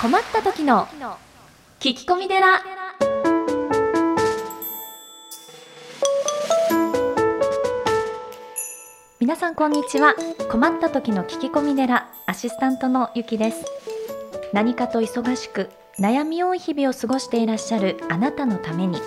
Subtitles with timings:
[0.00, 0.86] 困った時の
[1.80, 2.62] 聞き込み寺。
[9.18, 10.14] 皆さんこんにちは。
[10.52, 13.64] 困った時の聞き込み寺アシスタントのゆきです。
[14.52, 15.68] 何かと忙しく
[15.98, 19.00] 悩み多い日々を過ごしていらっしゃるあなたのために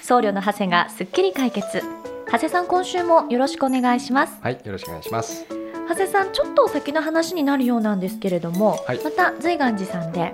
[0.00, 1.82] 僧侶の長谷がすっきり解決。
[2.26, 4.38] 長谷さん今週もよろしくお願いします。
[4.40, 5.61] はい、よろしくお願いします。
[5.92, 9.00] 長谷さんちょっと先の話になるようなんですけれども、はい。
[9.04, 10.32] また随願寺さんで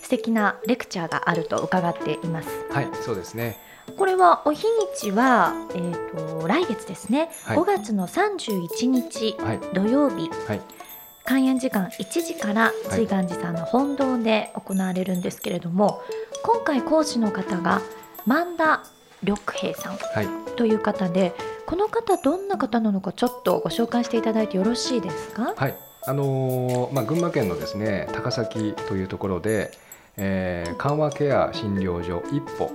[0.00, 2.48] 素敵なレクチャーがあると伺っています。
[2.70, 3.58] はい、そうですね。
[3.98, 7.58] これはお日にちは、えー、と来月ですね、はい。
[7.58, 10.30] 5月の31日はい、土曜日。
[10.48, 10.60] はい、
[11.24, 12.72] 開演時間1時からい。
[12.88, 16.00] 随願寺さんの本堂で行われるんですけれども、
[16.42, 17.82] 今回講師の方が
[18.26, 18.82] 萬田
[19.22, 21.34] 緑平さんはい、という方で
[21.70, 25.54] この方どんな方なのかちょっとご紹介していただいてよろしいですか？
[25.56, 25.76] はい。
[26.04, 29.70] あのーまあ群馬県のですね、高崎というところで、
[30.16, 32.72] えー緩和ケア診療所一歩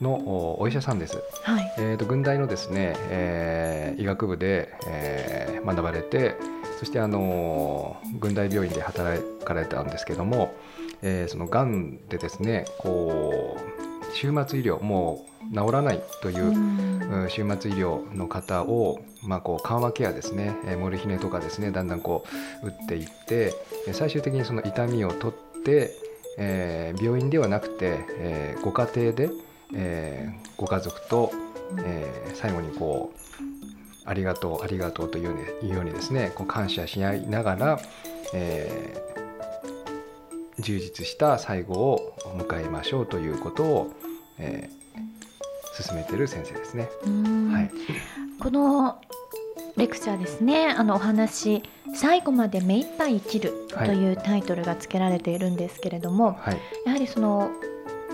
[0.00, 1.18] のおお医者さんです。
[1.42, 6.34] はいえー、と軍大のですね、えー医学部で、えー学ばれて、
[6.78, 10.54] そしてあのー軍大病院で働かれたんですけども、
[11.02, 13.77] えーそのがんでですね、こう
[14.14, 16.88] 終末医療もう治らないという。
[17.30, 22.26] 終末医療の方を、まあ、こう緩和ケアですね、えーモルヒネとかですねだんだんこ
[22.62, 23.54] う打っていって
[23.86, 25.90] えー最終的にその痛みを取って、
[26.36, 29.30] えー病院ではなくて、えーご家庭で、
[29.74, 31.32] えーご家族と、
[31.82, 37.80] えー最後にこうありがとうありがとうというようにいうようにですねこう感謝し合いながら、
[38.34, 39.17] えー
[40.60, 43.92] 充実した最後を迎えましょうということを、
[44.38, 44.78] えー
[45.82, 46.88] 進めている先生ですね。
[47.06, 47.52] うん。
[47.52, 47.70] はい。
[48.40, 49.00] この
[49.76, 50.74] レクチャーですね。
[50.76, 51.62] あのお話
[51.94, 56.58] 「最後まで目いっぱい生きる」とはいいうタイトルが付けられているんですけれども、はい。
[56.84, 57.50] やはりその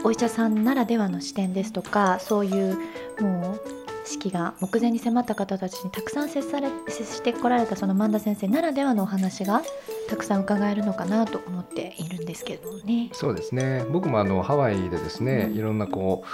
[0.04, 2.76] お医者さんならではの視点ですとかそういう
[3.20, 3.73] もう
[4.04, 9.62] 式が目前に迫った方たちにたくさん接され接してこられたその萬田先生ならではのお話が
[10.08, 13.08] たくさん伺えるのかなと思っているんですけれどもね。
[13.12, 13.84] そうですね。
[13.90, 15.56] 僕もあのハワイでですね、うん。
[15.56, 16.24] いろんなこ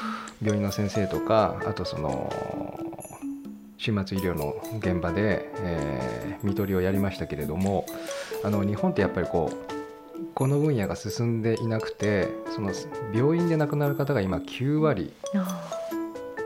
[0.42, 2.32] う病院の先生とかあとその
[3.78, 7.87] 終末医療の現場で、えー、看取りをやりましたけれども
[8.44, 9.81] あの日本ってやっぱりこう
[10.34, 12.72] この分野が進んでいなくてその
[13.14, 15.69] 病院で亡くなる方が今9割あ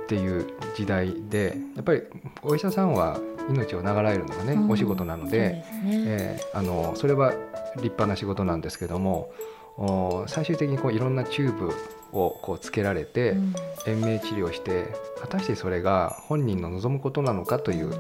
[0.04, 2.03] っていう時代でやっぱり
[2.42, 5.65] お医者さんは命を長らえるのがね、うんお仕事なので。
[5.65, 7.32] ーそねえーあのそれは
[7.76, 9.31] 立派な仕事なんですけども
[9.76, 11.72] お最終的にこういろんなチューブ
[12.12, 13.54] をこうつけられてうん
[13.87, 14.87] 延命治療して
[15.20, 17.91] 果たしてそれが本人の望むことなのかという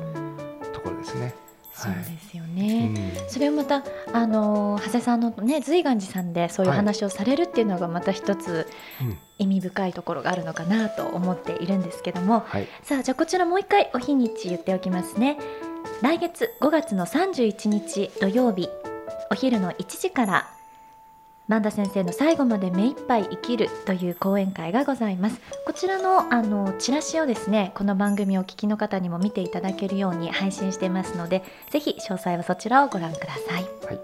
[0.72, 1.34] ところですね。
[1.74, 2.86] そうですようね。
[2.88, 3.12] ん。
[3.28, 6.78] それをまたあの長谷さんのね随願寺さんでそういうはい。
[6.78, 8.68] 話をされるっていうのがまた一つ
[9.00, 9.18] うん。
[9.38, 12.44] 意味深いところがあるのかなと思っているんですけども。
[12.46, 12.68] はい。
[12.84, 15.36] さあじゃあこちらもう一回お日にち言っておきますね。
[16.02, 18.68] 来月5月の31日土曜日
[19.30, 20.48] お昼の1時から
[21.46, 25.40] 萬田先生の最後まで目いっぱい生きるという講演会がございます。
[25.66, 33.64] こちらのあのチラシをですねこの番組をお聞きの方にも見ていただけるように配信していますのでぜひ詳細はそちらをご覧ください。
[33.84, 34.00] はい。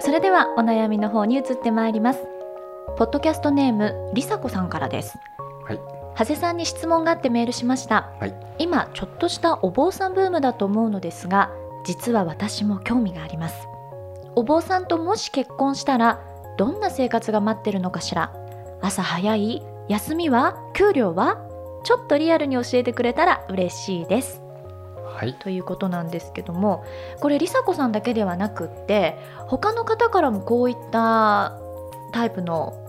[0.00, 2.20] それではお悩みの方に移ってまいります。
[2.96, 5.16] ポッドキャストネームりさこさんからです。
[5.16, 5.45] はい
[6.18, 8.34] 長谷さんに質問があってメールしました、はい。
[8.58, 11.50] 今ちょっとしたお坊さんブームだと思うのですが
[11.84, 13.68] 実は私も興味があります。
[14.34, 16.20] お坊さんともし結婚したら
[16.56, 18.32] どんな生活が待ってるのかしら。
[18.80, 21.38] 朝早い休みは給料は
[21.84, 24.42] ちょっとリアルに教えてくれたら嬉しいです。
[25.14, 25.34] はい。
[25.34, 26.84] ということなんですけども
[27.20, 31.58] これ梨紗子さんだけではなくって他の方からもこういった
[32.12, 32.85] タイプの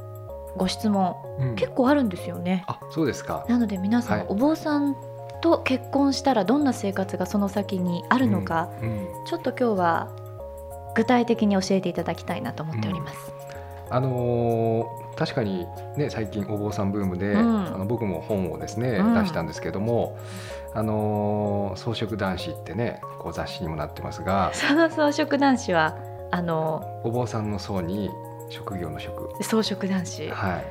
[0.57, 2.63] ご質問うん結構あるんですよね。
[2.67, 3.45] あそうですか。
[3.47, 4.95] なので皆さん、はいお坊さん
[5.39, 10.09] と結婚したらどんな生活がその先にあるのか、うんちょっと今日は
[10.95, 13.31] 具体的に教えていただきたいなと思っております。
[13.89, 15.65] あのー確かに
[15.95, 20.17] ね最近お坊さんブームで、うんあの僕も本をですね、うん出したんですけども、
[20.73, 25.95] あのー装飾男子ってねこう雑誌にもなってますが その装飾男子は
[26.31, 28.09] あのお坊さんの層に
[28.49, 29.31] 職業の職。
[29.43, 30.29] 装飾男子。
[30.29, 30.65] はい。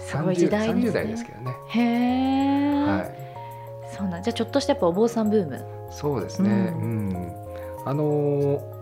[0.00, 0.90] すごい時代ですね。
[0.90, 3.94] 30代ですけどね、へえ、はい。
[3.94, 5.64] そうなんじゃあちょっとしたやっぱお坊さんブーム。
[5.90, 7.32] そうですね、ううん。
[7.84, 8.80] あのー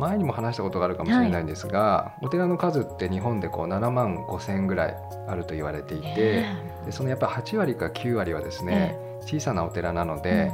[0.00, 4.96] 前にも話したことがあるかもしれないんですが、お寺の数って日本でこう7万5千ぐらい
[5.28, 6.56] あると言われていて、ね
[6.86, 8.96] でそのやっぱり8割か9割はですね、
[9.26, 10.50] 小さなお寺なので、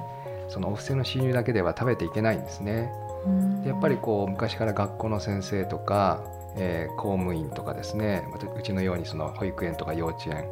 [0.48, 2.90] そのお布施の収入だけでは食べていけないんですね。
[3.62, 6.24] でやっぱりこう昔から学校の先生とか、
[6.56, 10.48] えー、公務員とかですねまたうちのようにその保育園とか幼稚園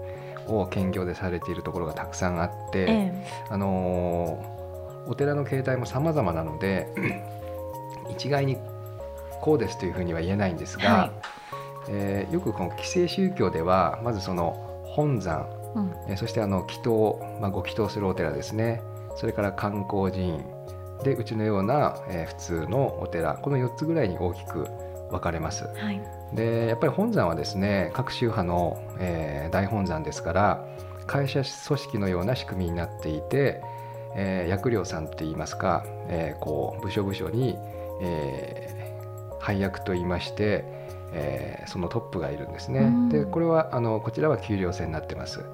[0.46, 6.88] を兼業でされているところがたくさんあって、ええ、あのー、お寺の形態も様々なので
[8.10, 8.58] 一概に
[9.40, 11.10] こうですというふうには言えないんですが、はい、
[11.88, 18.80] えー、よくこの既成宗教ではまずその本山、うん、えそしてあの祈祷、まあ、ご祈祷するお寺ですね。
[19.16, 20.44] それから観光寺院。
[21.02, 23.34] でうちのような、えー、普通のお寺。
[23.34, 24.68] この4つぐらいに大きく
[25.14, 25.64] 分かれます。
[25.64, 26.00] はい、
[26.34, 30.66] でやっぱり本山はですね各宗派の、えー、大本山ですから
[31.06, 33.62] 会社組織のような仕組みになっていて、
[34.16, 37.56] えー、薬料さんっていいますか、えー、こう部署部署に、
[38.00, 40.64] えー、配役といいまして、
[41.12, 42.90] えー、そのトップがいるんですね。
[43.10, 45.44] でこれはあのこちらは給料制になってます。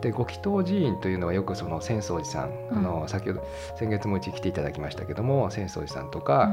[0.00, 6.44] でご祈祷寺院というのはよくその浅草寺さん、うん、あの先ほど先月もうち来ていただきましたけども浅草寺さんとか、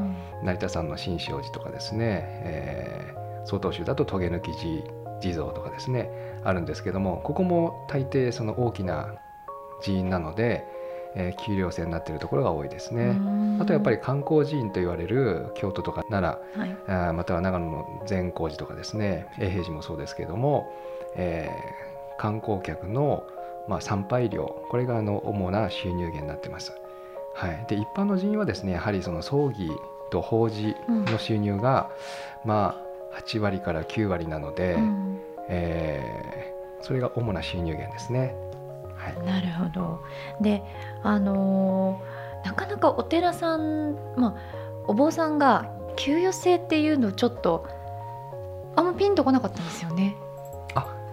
[0.41, 4.53] うん、成田山の新勝寺とかですね、えー、曹洞宗だと棘抜寺
[5.19, 6.09] 地蔵とかですね
[6.43, 9.15] あるんですけどもここも大抵その大きな
[9.81, 10.65] 寺院なので、
[11.15, 13.15] えー、給料制になっているところが多いですね。
[13.59, 16.77] あとやっぱり観光寺院と言われる京都とか奈良、はい、
[17.09, 20.71] あまたは長野の善光寺とかですね永平寺もそうですけども、
[21.15, 23.23] えー、観光客の
[23.67, 26.73] まあ、参拝料これがあの主な収入源になってます。
[27.33, 29.69] はい、で一般の寺院はですねやはりその葬儀
[30.09, 31.91] と法事の収入が、
[32.43, 32.81] うん、ま
[33.13, 38.35] あ8割から9割なので、うん、えー、それが主な収入源ですね。
[38.95, 40.03] はい、なるほど
[40.41, 40.63] で
[41.03, 44.35] あのー、なかなかお寺さん、まあ、
[44.87, 47.67] お坊さんが給与制っていうのちょっと
[48.75, 50.15] あんまピンとこなかったんですよね。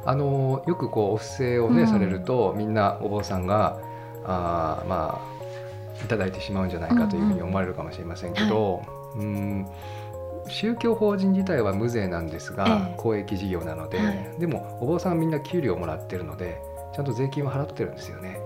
[0.07, 3.79] あのよくこうお布施をね、うん、されるとみんなお坊さんが
[4.25, 5.35] あまあ
[6.05, 8.83] いただいてしまうんじゃないかというふうに思われるかもしれませんけど、
[9.15, 9.67] うん、うん、
[10.49, 16.61] 宗教法人自体は無税なんですが、ええ、公益事業なので、はい、でもお坊さんみんな給料をもらってるので
[16.95, 18.39] ちゃんと税金を払ってるんですよね。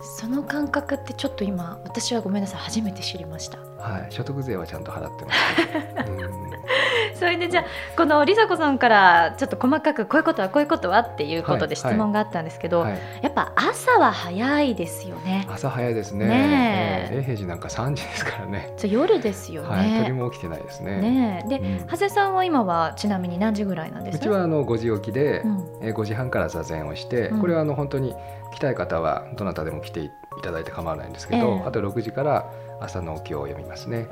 [0.00, 3.58] その感覚ってちょっと今私はごめんなさい初めて知りました。
[3.78, 6.36] はい、所得税はちゃんと払ってます、ね、
[7.14, 7.64] それでじゃあ
[7.96, 15.46] この梨紗子さんからちょっと細かくこういうことはこういうことはっていうことで質問があったんですけど、はいはい、やっぱ朝は早いですよね。
[15.50, 16.26] 朝早いですね。
[16.26, 18.72] ね永平寺なんか3時ですからね。
[18.76, 19.68] じゃ夜ですよね。
[19.68, 21.00] はい、鳥も起きてないですね。
[21.00, 24.18] ねで、うん、長谷さんは今はちなみに何時ぐらいなんです？
[24.18, 24.24] か。
[24.24, 28.14] うちはあの5時起きで、うん、え5時半から座禅をして、これはあの本当に
[28.52, 30.10] 来たい方はどなたでも来てい
[30.42, 32.50] ただいて構わないんですけど、えー、あと6時から
[32.80, 34.06] 朝のお経を読みますね。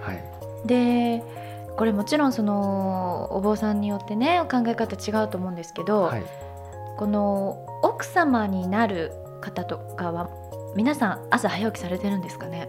[0.00, 0.22] はい。
[0.66, 1.22] で
[1.76, 6.22] これもちろんそのお坊さんによってね考え方違うと思うんですけど、はい、
[6.98, 10.28] この奥様になる方とかは
[10.76, 12.68] 皆さん朝早起きされてるんですかね？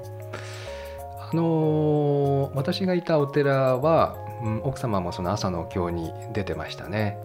[1.20, 7.18] あのー、私がいたお寺は、うん、奥様もその朝の経に出てましたね。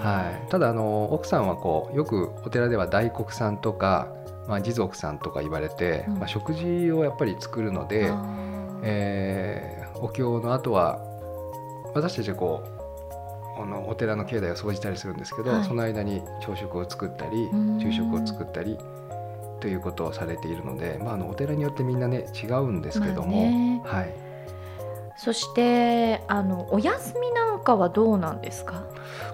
[0.00, 4.08] はい、ただあの奥さんはこうよくお寺では大黒さんとか、
[4.46, 8.12] まあ、地蔵さんとか言われて、うん、まあ、食事をやっぱり作るので、
[8.82, 11.00] えー、お経の後は
[11.94, 12.62] 私たちはこ
[13.58, 17.48] うあのお寺の境内を掃除したりするんですけど、はい、その間に朝食を作ったり
[17.78, 18.76] 昼食を作ったり
[19.60, 24.12] ということをされているので、まあ、あのお寺によってみんなね違うんですけども、はい、
[25.16, 28.82] そしてあのお休みなんかはどうなんですか？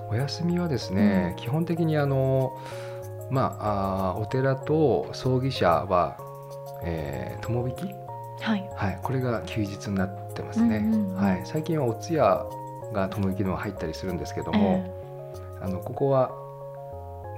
[0.09, 2.59] お休みはですね、うん、基本的にあの、
[3.31, 6.19] まあ、あお寺と葬儀社は、
[6.83, 7.95] えー、友引き？
[8.43, 12.47] はい、はい、これが休日になってますね、うんうんうん、はい、最近はお通夜
[12.93, 16.33] が友行の入ったりするんですけども、えー、あのここは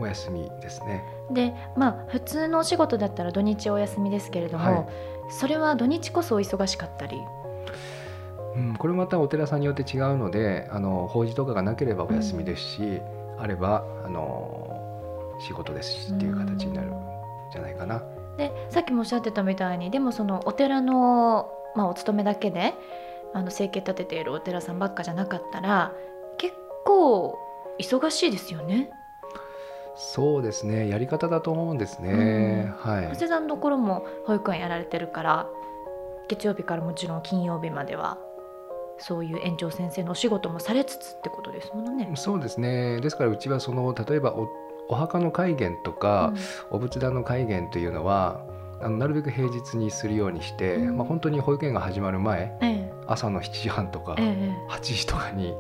[0.01, 1.05] お休みですね。
[1.31, 4.87] でまあ普通のお仕事だったら土日お休みですけれども、はい、
[5.29, 7.19] それは土日こそお忙しかったり？
[8.55, 14.62] うん、これまたお寺さんによって違うのであの法事とかがなければお休みですし、うん、あればあの
[15.47, 16.95] 仕事ですしっていう形になるん
[17.53, 18.03] じゃないかな。
[18.37, 22.75] でさっきもおっしゃってたみたいにでもそのお寺の、まあ、お勤めだけで
[23.35, 25.93] あの生計立てているお寺さんばっかじゃなかったら
[26.39, 27.39] 結構
[27.79, 28.91] 忙しいですよね。
[29.95, 32.73] そうですねやり方だと思うんですね。
[32.85, 33.09] うん、はい。
[33.09, 35.47] 長谷さんのところも保育園やられてるから
[36.29, 38.19] 月曜日からもちろん金曜日までは
[38.99, 42.11] そういう園長先生のお仕事もされつつってことですもんね。
[42.15, 44.49] そうですねですからうちはその例えばお
[44.89, 46.33] お墓の戒厳とか、
[46.71, 48.45] うん、お仏壇の戒厳というのは
[48.81, 55.55] あのなるべく平日にするようにして、うん、まあ、本当に保育園が始まる前、ええ、朝の7時半とか、え、8時とかに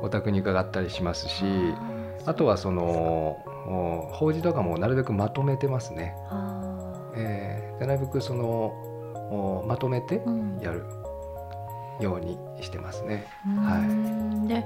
[0.00, 1.44] お宅に伺ったりしますし
[2.26, 3.38] あとはその
[4.12, 6.14] 法事とかもなるべくまとめてますね。
[7.16, 8.74] えー、なるべくその
[9.30, 10.58] おまとめてうん。
[10.60, 10.84] やる
[12.00, 13.26] ようにしてますね。
[13.46, 14.48] うん。
[14.48, 14.64] で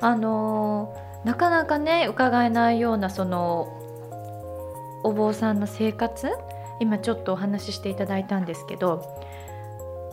[0.00, 3.76] あのーなかなかね伺えないようなその
[5.02, 6.30] お坊さんの生活？
[6.80, 9.04] 今ちょっとお話ししていただいたんですけど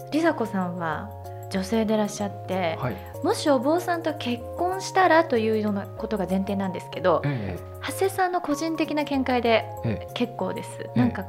[0.08, 1.10] 梨紗子さんは
[1.50, 10.14] 女性でいらっしゃって、はい、もしお坊さんと結婚したらというようなことが前提なんですけどえ長谷さんの個人的な見解でええ。
[10.14, 11.24] 結構です、えなんか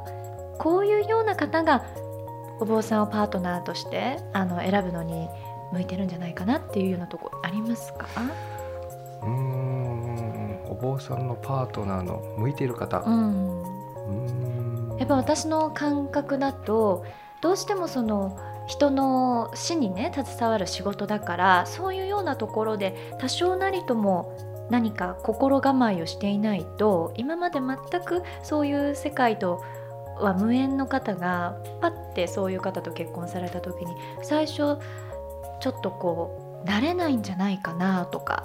[0.58, 1.84] こういうような方が
[2.58, 5.28] お坊さんをパートナーとしてあの選ぶのに
[5.70, 8.08] 向いてるんじゃないかなっていうようなとこありますか、
[9.22, 9.57] えうーん。
[9.57, 9.57] お
[10.80, 13.00] 坊さんのパートナーの向いている方。
[13.00, 17.04] うん、うーんやっぱ私の感覚だと
[17.40, 24.36] どうしてもその人の死にね携わる仕事だからそういうようなところで多少なりとも
[24.70, 29.62] 何か心構えをしていないと今まで全くそういう世界と
[30.18, 34.56] は無縁の方がパッてそういう方と結婚された時に最初
[35.60, 38.44] ちょっとこう慣れないんじゃないかなとか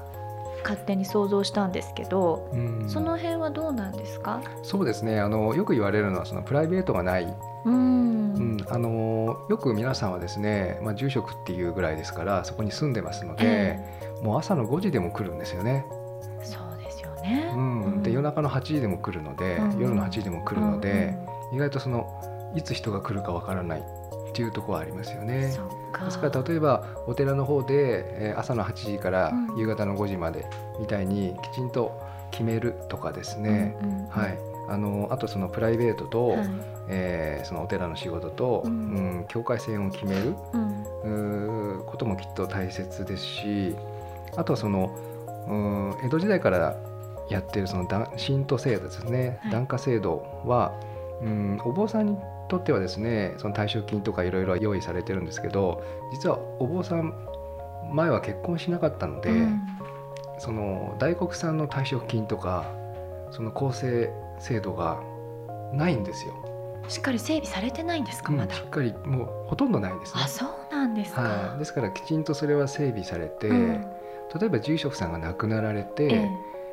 [0.63, 2.85] 勝手に想像したんですけど、うん。
[2.89, 4.41] その辺はどうなんですか？
[4.63, 5.19] そうですね。
[5.19, 7.33] あのよく言われるのはそのプライベートがない、
[7.65, 8.33] うん。
[8.33, 13.79] うん、あのよく皆さんはですね、まあ、住職っていうぐらいですからそこに住んでますので、え
[14.23, 15.85] もう朝の5時でも来るんですよね、
[16.43, 17.53] そうですよね。
[17.55, 19.79] うん、で夜中の8時でも来るので、うん。
[19.79, 21.15] 夜の8時でも来るので、
[21.53, 23.83] 意外とそのいつ人が来るかわからない
[24.33, 25.41] っていうところはありますようんね。
[25.41, 25.51] で
[26.09, 29.59] すから例えばお寺の方で、えー朝の8時からうん。
[29.59, 30.45] 夕方の5時まで
[30.79, 34.07] みたいにきちんと決めるとかですね、うんうんうん。
[34.07, 34.37] はい、
[34.69, 36.47] あのあとそのプライベートと、はい。
[36.89, 40.33] えーそのお寺の仕事と、ううんん境界線を決める。
[40.53, 40.83] うん。
[41.03, 43.75] うーこともきっと大切ですし
[44.35, 44.95] あとはその
[45.47, 46.75] うん江戸時代から
[47.29, 49.51] やってるそのだ神道制度ですね、はい。
[49.51, 50.73] 檀家制度は
[51.21, 52.17] うんお坊さんに
[52.53, 57.13] とってはですねその退職金とかいろいろ用意されてるんですけど実はお坊さん
[57.93, 59.61] 前は結婚しなかったので、うん
[60.39, 62.65] その大黒さんの退職金とか
[63.31, 64.99] その厚生制度が
[65.73, 66.33] ないんですよ。
[66.89, 68.55] しっかり整備されてないんですか、うんまだ？
[68.55, 68.61] し。
[68.61, 70.27] っかりもうほとんどないですねあ、。
[70.27, 71.21] そうなんですか。
[71.21, 73.85] はい、ですからきちんとそれは整備されて、うん
[74.39, 76.29] 例えば住職さんが亡くなられて、え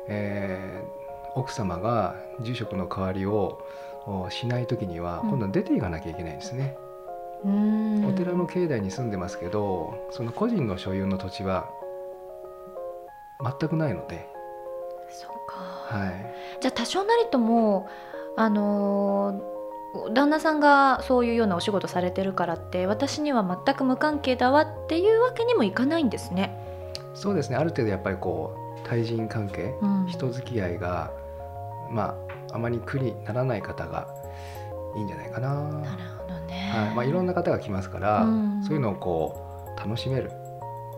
[0.07, 1.01] えー
[1.33, 3.61] 奥様が住職の代わりを
[4.07, 5.29] おしない時にはうん。
[5.29, 6.75] 今度は出ていかなきゃいけないんですね、
[7.45, 8.05] えうん。
[8.05, 11.69] お寺の境内に住んでますけどその個人の所有の土地は
[13.43, 14.27] 全くないので、
[15.09, 15.55] そうか。
[15.97, 17.87] はい、じゃあ多少なりとも
[18.37, 19.51] あのー
[20.13, 26.55] 旦那さんがそういうようなお仕事されてるからって私には全く無関係だわっていうわけにもいかないんですね。
[27.13, 27.57] そうですね。
[27.57, 28.55] ある程度やっぱりこ
[28.85, 30.05] う対人関係、うん。
[30.07, 31.11] 人付き合いが
[31.89, 34.07] まああまり苦にならない方が
[34.95, 35.53] いいんじゃないかな。
[35.55, 36.71] なるほどね。
[36.73, 36.95] はい。
[36.95, 38.63] まあ、いろんな方が来ますから、うん。
[38.63, 40.31] そういうのをこう楽しめる。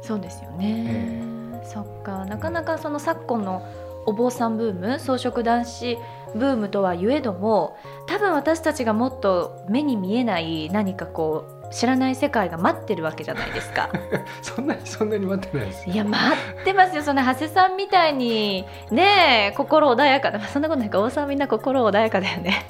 [0.02, 1.24] そうですよね、
[1.64, 2.26] そっか。
[2.26, 3.66] なかなかその昨今の
[4.06, 5.98] お坊さんブーム装飾男子
[6.36, 13.90] ブームとはゆえども多分私たちがもっと目に見えない何かこう知らない世界が待ってるわけじゃないですか。
[14.42, 15.90] そんなにそんなに待ってないです。
[15.90, 17.02] いや待ってますよ。
[17.04, 22.66] その長谷さんみたいにねえ心穏やかなまあそんなことないかお坊さみんな心穏やかだよね。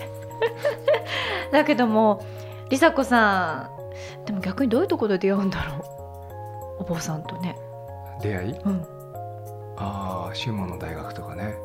[1.52, 2.22] だけども
[2.66, 3.70] 梨紗子さ
[4.22, 5.76] んでも逆にどういうところで出会うんだろ
[6.80, 6.82] う。
[6.82, 7.58] お坊さんとね。
[8.22, 8.54] 出会い？
[8.54, 8.86] うん。
[9.78, 11.56] ああ修門の大学とかね、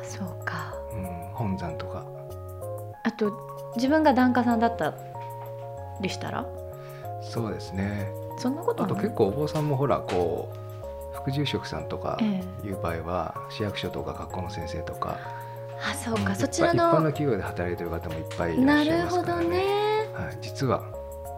[0.00, 0.74] あそうか。
[0.92, 2.04] うん、本山とか。
[3.04, 3.32] あと
[3.76, 4.94] 自分が檀家さんだった
[6.00, 6.44] りしたら？
[7.22, 8.10] そうですね。
[8.38, 12.66] そんなことあと結構お坊さんもほらこう副住職さんとかええ。
[12.66, 15.18] いう場合は市役所とか学校の先生とか
[15.90, 16.32] あそうか。
[16.32, 19.48] んそちら一般一般のの企業で働いてる方もいっぱいいらなっしゃいるほどますからね。
[19.48, 19.56] ね。
[20.14, 20.82] はい、実は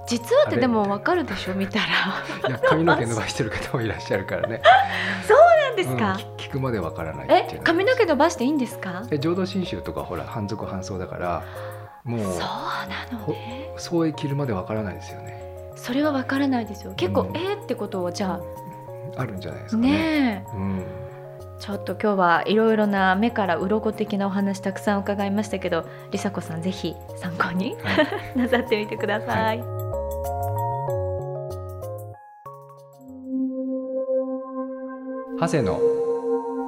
[0.07, 1.85] 実はってでもわかるでしょ見たら。
[2.49, 4.61] いや髪の毛伸ばしてる方もいらっしゃるからね。
[5.65, 9.03] なんですか、うん聞聞くまでわからないえの髪の毛伸ばしていいんですか？
[9.11, 11.43] え浄土真宗とかほら半続半奏だから
[12.05, 13.73] もうそうなのね。
[13.77, 15.44] そう着るまでわからないですよね
[15.85, 17.37] それはわからないですよ結構、うん。
[17.37, 18.41] えーってことをじゃ
[19.19, 19.27] あ。
[19.27, 19.91] るんじゃないですあかね。
[19.91, 20.57] ねえ。
[20.57, 20.87] うん、
[21.61, 28.09] ちょっと今日はいろいろな目から鱗的なお話たくさん伺いましたけど梨紗子さんぜひ参考にはい。
[28.35, 29.59] なさってみてください、
[35.39, 35.81] 長谷の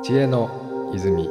[0.05, 1.27] 知恵の泉。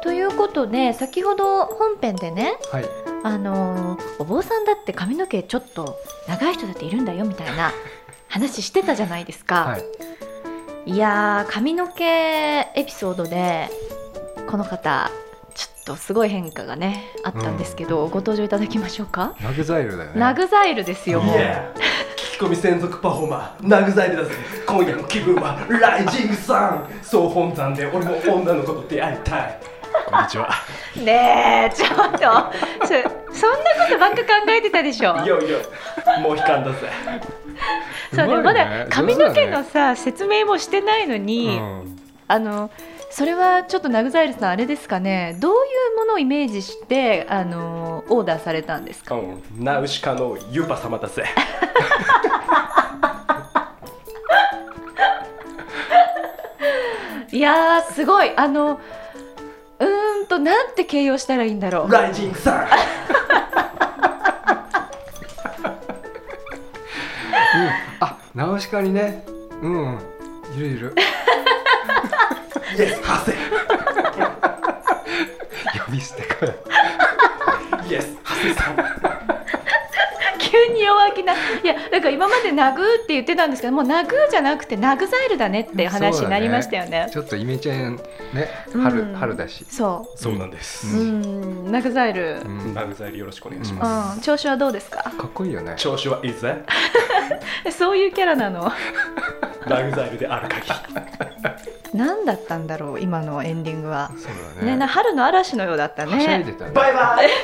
[0.02, 2.84] ということで先ほど本編でねはい、
[3.22, 5.96] あのーお坊さんだって髪の毛ちょっと
[6.28, 7.72] 長い人だっているんだよみたいな
[8.28, 9.78] 話してたじゃないですか、は
[10.86, 13.70] い、い、やー髪の毛エピソードで
[14.50, 15.10] この方
[15.94, 20.20] とすごい変化がねあったんですけど、ご登場いただきましょうか、ナグザイルだよね。
[20.20, 21.72] ナグザイルですようんもう、Yeah
[22.34, 24.30] 聞き込み専属パフォーマーナグザイルだぜ。
[24.66, 29.60] 今夜の気分はライジングサン総本山で俺も女の子と出会いたい。
[30.06, 30.48] こんにちは。
[30.96, 35.16] ねえちょっとそそんなことばっか考えてたでしょ？
[35.24, 35.58] いよいよ。
[36.22, 36.90] もう悲観だぜ。
[38.14, 41.84] そうねういまだ髪の毛の上さ、説明もしてないの手に、だね
[42.28, 42.70] あの
[43.10, 45.36] それはちょっとナグザイルさんあれですかね？
[45.40, 45.60] どういう
[46.00, 49.14] ものをイメージしてあのオーダーされたんですか？
[49.16, 49.42] うん。
[49.58, 51.24] ナウシカのユパ様だぜ。
[57.32, 58.32] いやーすごい。
[58.36, 58.80] あの
[59.78, 61.90] うーんとなんて形容したらいいんだろう。
[61.92, 62.68] ライジングサンうん。
[68.00, 69.24] あ、ナウシカにね、
[69.62, 69.98] うん、
[70.56, 70.94] いるいる。
[72.78, 73.32] イエスハセ
[75.90, 76.54] 呼び捨てかよ。
[77.88, 78.76] イエスハセさん。
[80.38, 87.08] 急に弱気ないやだから今までナグーって言ってたんですけどもうナグーじゃなくてナグザイルだねって話になりましたよね。
[87.12, 87.96] ちょっとイメチェン
[88.34, 88.80] ね、うん。
[88.82, 89.64] 春、春だし。
[89.68, 91.68] そそうなんでうす、ううん。
[91.68, 92.74] んナグザイル、うん。
[92.74, 95.02] ナグザイルよろしくお願いしうます、ん、調子はどうですか？
[95.04, 95.74] かっこいいよね。
[95.76, 96.64] 調子はいいぜ
[97.70, 98.72] そういうキャラなの？
[99.68, 104.72] ナグザイルである限り何だったんだろう今のエンディングはそうだね。
[104.72, 106.44] ねな春の嵐のようだったねね。
[106.74, 107.28] バイバイ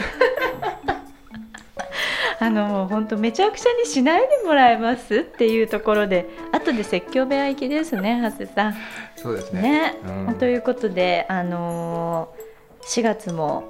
[2.38, 8.76] あのもう本当めちゃくちゃにしないでもらえますっていうところで後で説教部屋行きですね長谷さん
[9.16, 9.62] そうですね。
[9.62, 9.94] ね、
[10.28, 12.46] うんということであのー
[12.86, 13.64] 4月も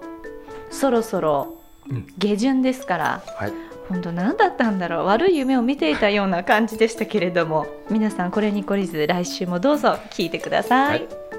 [0.71, 1.55] そろそろ
[1.89, 3.53] うん下旬ですから、はい。
[3.89, 5.07] 本当何だったんだろう。
[5.07, 7.67] 悪い夢を見ていたような感じでしたけれども。
[7.91, 10.99] 皆さんこれに懲りず来週もどうぞ聞いてください。
[11.01, 11.36] はい。